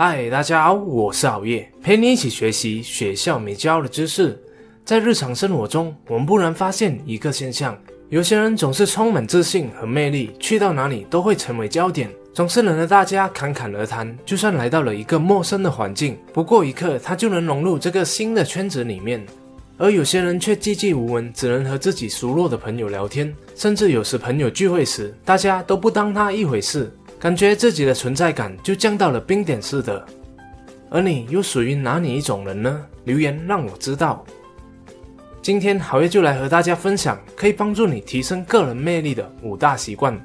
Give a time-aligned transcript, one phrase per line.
[0.00, 4.40] 嗨，大家好，我是熬夜，陪你一起学习学校没教的知识。
[4.84, 7.76] 在日常生活中，我们不难发现一个现象：
[8.08, 14.16] 有些人总是充满自信和魅力，去到哪里都会成为焦点，总是能和大家侃侃而谈。
[14.24, 19.26] 就算来到了一个陌生的环境，不过一刻，他就能融入这个新的圈子里面。
[19.78, 26.88] 而有些人却寂寂无闻，只能和自己熟络的朋友聊天，甚至有时朋友聚会时，大家都不当他一回事，
[27.18, 30.04] 感觉自己的存在感就降到了冰点似的。
[30.88, 32.86] 而你又属于哪里一种人呢？
[33.04, 34.24] 留言让我知道。
[35.42, 40.18] 今天好月就来和大家分享可以帮助你提升个人魅力的五大习惯。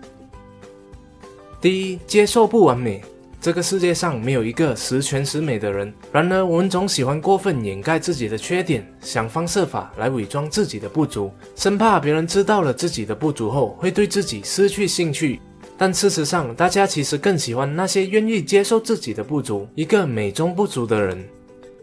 [1.59, 3.01] 第一，接受不完美。
[3.41, 15.41] 这个世界上没有一个十全十美的人，然而我们总喜欢过分掩盖自己的缺点，想方设法来伪装自己的不足，生怕别人知道了自己的不足后会对自己失去兴趣。
[15.83, 21.21] 但事实上，大家其实更喜欢那些愿意接受自己的不足、一个美中不足的人。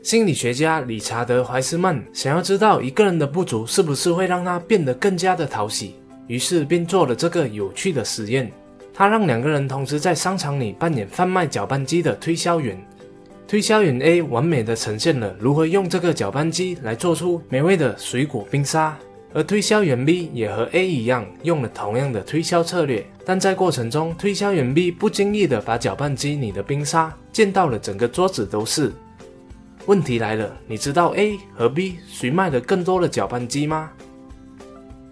[0.02, 5.96] 心理学家理查德·怀斯曼想要知道一个人的不足是不是会让他变得更加的讨喜，
[6.28, 8.50] 于是便做了这个有趣的实验。
[8.94, 12.82] 他让两个人同时在商场里扮演贩卖搅拌机的推销员。
[13.46, 18.96] 推销员 A 完美的呈现了如何用这个搅拌机来做出美味的水果冰沙，
[19.32, 23.06] 而推销员 B 也和 A 一样用了同样的推销策略。
[23.24, 28.92] 但在过程中，推销员 B 不经意的把搅拌机里的冰沙溅到了整个桌子都是。
[29.86, 33.90] 问题来了，你知道 A 和 B 谁卖的更多的搅拌机吗？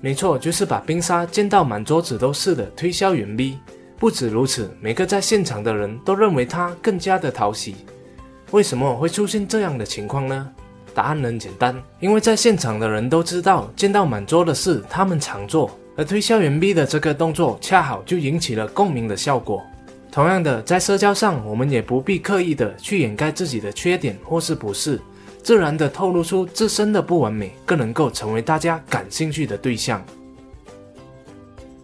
[0.01, 3.59] 没错，就是把冰沙溅到满桌子都是的推销员 B。
[3.99, 7.77] 不止如此，每个在现场的人都认为他更加的讨喜。
[8.53, 10.53] 为什么会出现这样的情况呢？
[10.99, 19.63] 答案很简单，因为在现场的人都知道，见到满桌的事他们常做，而推销员 B 的这个动作恰好就引起了共鸣的效果。
[20.11, 25.01] 同样的，在社交上，我们也不必刻意的去掩盖自己的缺点或是不是，
[25.41, 30.05] 自然的透露出自身的不完美，更能够成为大家感兴趣的对象。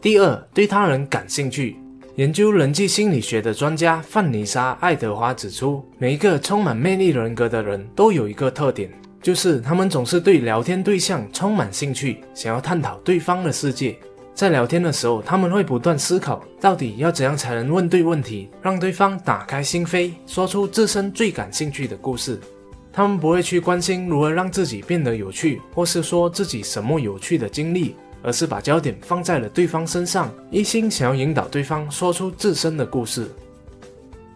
[0.03, 1.77] 第二，对他人感兴趣。
[2.17, 8.89] 研究人际心理学的专家范妮莎·爱德华指出，每一个充满魅力人格的人都有一个特点，
[9.25, 13.97] 就是他们总是对聊天对象充满兴趣，想要探讨对方的世界。
[14.35, 22.39] 在聊天的时候，他们会不断思考，到底要怎样才能问对问题，让对方打开心扉，说出自身最感兴趣的故事。
[22.93, 27.97] 他们不会去关心如何让自己变得有趣，或是说自己什么有趣的经历。
[28.23, 33.27] 而是把焦点放在了对方身上，一心想要引导对方说出自身的故事。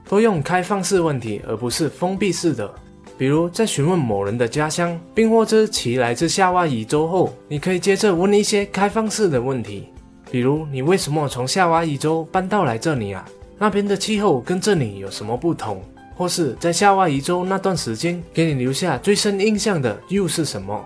[0.08, 2.74] 多用开放式问题，而不是封闭式的。
[3.18, 9.88] 比如在询问某人的家乡，并获知其来自夏威夷州后，你可以接着问一些开放式的问题，
[10.30, 13.28] 比如你为什么从夏威夷州搬到来这里啊？
[13.58, 15.82] 那边的气候跟这里有什么不同？
[16.14, 20.80] 或是在夏威夷州那段时间给你留下最深印象的又是什么？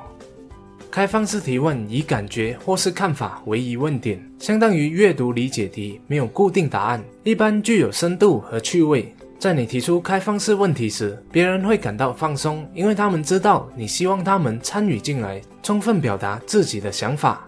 [0.91, 9.15] 开放式提问以感觉或是看法为疑问点，相当于阅读理解题，没有固定答案，一般具有深度和趣味。
[9.43, 17.45] 在你提出开放式问题时，别人会感到放松，因为他们知道你希望他们参与进来，充分表达自己的想法。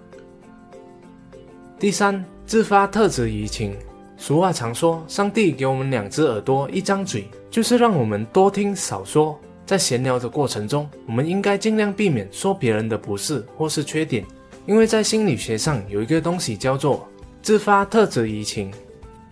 [1.78, 3.76] 第三，自发特质移情。
[4.16, 9.38] 俗话常说，上帝给我们两只耳朵，一张嘴，就是让我们多听少说。
[9.64, 14.26] 在闲聊的过程中，我们应该尽量避免说别人的不是或是缺点，
[14.66, 17.08] 因为在心理学上有一个东西叫做
[17.40, 18.68] 自发特质移情，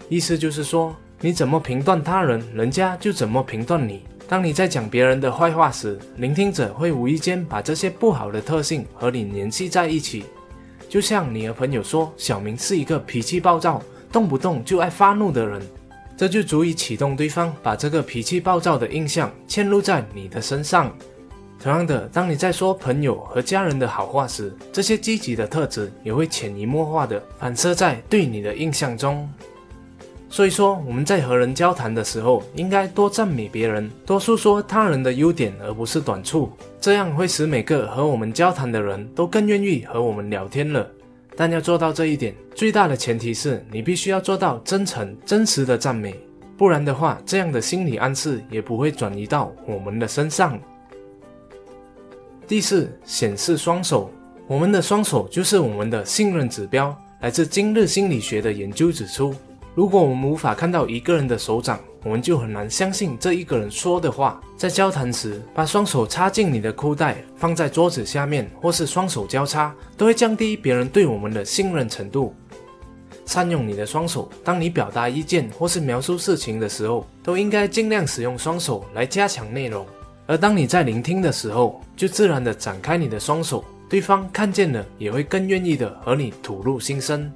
[0.09, 0.95] 意思就是说，
[1.25, 4.03] 你怎么评断他人，人家就怎么评断你。
[4.29, 10.25] 当你在讲别人的坏话时，聆听者会无意间把这些不好的特性和你联系在一起，
[10.89, 13.81] 就像你和朋友说小明是一个脾气暴躁、
[14.11, 15.63] 动不动就爱发怒的人。
[16.17, 20.93] 这就足以启动对方把这个脾气暴躁的印象嵌入在你的身上。
[21.63, 29.31] 同样的，当你在说朋友和家人的好话时，这些积极的特质也会潜移默化的反射在对你的印象中。
[30.33, 36.51] 所以说，我们在和人交谈的时候，应该多赞美别人，多诉说他人的优点，而不是短处。
[36.81, 40.91] 这样会使每个和我们交谈的人都更愿意和我们聊天了。
[41.37, 46.19] 但要做到这一点，最大的前提是你必须要做到真诚、真实的赞美，
[46.57, 50.59] 不然的话，这样的心理暗示也不会转移到我们的身上。
[52.49, 54.11] 第四，显示双手，
[54.47, 56.97] 我们的双手就是我们的信任指标。
[57.21, 59.35] 来自今日心理学的研究指出。
[59.75, 64.39] 如果我们无法看到一个人的手掌，我们就很难相信这一个人说的话。
[64.55, 72.35] 在交谈时，把双手插进你的裤袋，放在桌子下面，或是双手交叉，都会降低别人对我们的信任程度。
[73.25, 74.29] 善用你的双手。
[74.45, 79.87] 当你表达意见或是描述事情的时候，都应该尽量使用双手来加强内容。
[80.27, 87.33] 而当你在聆听的时候，就自然地展开你的双手，对方看见了也会更愿意的和你吐露心声。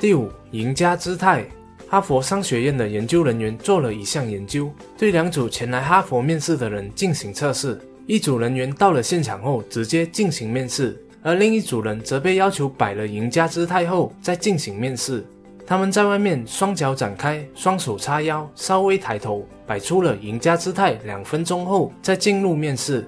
[0.00, 1.44] 第五，赢家姿态。
[1.86, 7.78] 哈佛商学院的研究人员做了一项研究，对两组前来哈佛面试的人进行测试。
[8.06, 15.22] 一组人员到了现场后直接进行面试，而另一组人则被要求摆了赢家姿态后再进行面试。
[15.66, 20.98] 他们在外面双脚展开，双手叉腰，稍微抬头，摆出了赢家姿态。
[21.04, 23.06] 两分钟后再进入面试，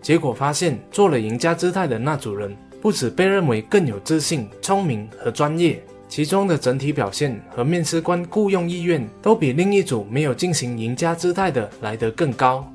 [0.00, 5.84] 结果发现做了赢家姿态的那组人，不止被认为更有自信、聪明和专业。
[6.14, 12.70] 其中的整体表现和面试官雇佣意愿都比另一组没有进行赢家姿态的来得更高。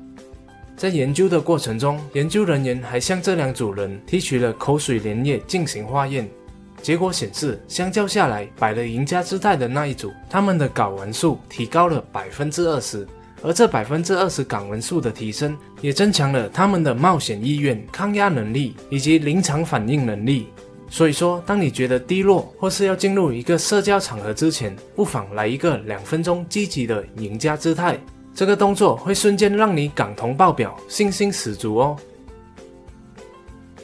[0.76, 6.28] 在研究的过程中，研究人员还向这两组人提取了口水粘液进行化验，
[6.82, 13.06] 结果显示，相较下来，摆了赢家姿态的那一组，他们的睾丸数提高了百分之二十，
[13.40, 20.48] 而这百分之二十睾丸数的提升，也增强了他们的冒险意愿、抗压能力以及临场反应能力。
[20.90, 27.98] 所以说，当你觉得低落或是要进入一个社交场合之前，不妨来一个两分钟积极的赢家姿态。
[28.34, 31.96] 这个动作会瞬间让你感同爆表，信心十足哦。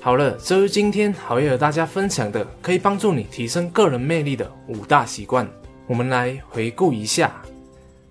[0.01, 5.47] 好了，这是今天好友和大家分享的可以帮助你提升个人魅力的五大习惯。
[5.87, 7.43] 我们来回顾一下：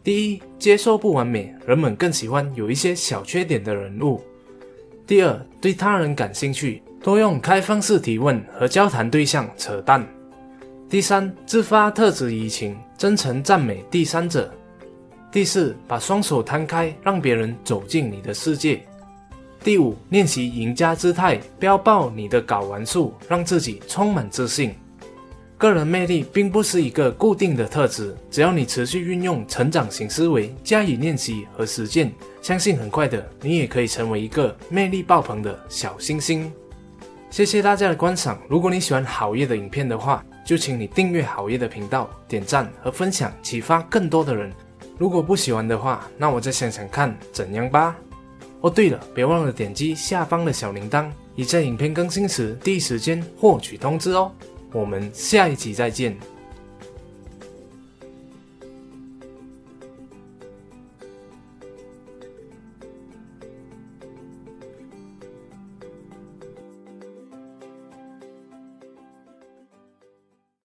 [0.03, 4.21] 第一，接受不完美，人们更喜欢有一些小缺点的人物；
[5.07, 6.83] 第二，对他人感兴趣。
[7.03, 10.07] 多用开放式提问和交谈对象扯淡。
[10.89, 14.49] 第三，自发特质移情，真诚赞美第三者。
[15.29, 18.81] 第四，把双手摊开，让别人走进你的世界。
[19.61, 24.73] 第五，练习赢家姿态，飙爆你的睾丸数，让自己充满自信。
[25.57, 36.49] 个人魅力并不是一个固定的特质，只要你持续运用成长型思维，加以练习和实践，相信很快的，你也可以成为一个魅力爆棚的小星星。
[37.33, 38.39] 谢谢大家的观赏。
[38.47, 44.53] 如果你喜欢好夜的影片的话，就请你订阅好夜的频道，点赞和分享，启发更多的人。
[44.99, 47.95] 如果不喜欢的话，那我再想想看怎样吧。
[48.61, 54.31] 哦，对了，别忘了点击下方的小铃铛，以在影片更新时第一时间获取通知哦。
[54.71, 56.15] 我们下一集再见。